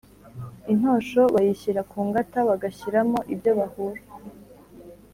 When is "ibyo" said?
3.33-3.51